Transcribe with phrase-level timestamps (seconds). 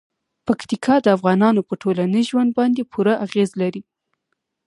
[0.47, 3.81] پکتیکا د افغانانو په ټولنیز ژوند باندې پوره اغېز لري.